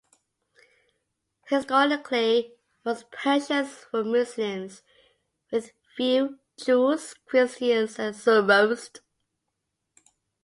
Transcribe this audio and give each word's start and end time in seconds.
Historically, 1.45 2.55
most 2.83 3.11
Persians 3.11 3.85
were 3.93 4.03
Muslims 4.03 4.81
with 5.51 5.73
few 5.95 6.39
Jews, 6.57 7.13
Christians 7.27 7.99
and 7.99 8.15
Zoroast. 8.15 9.01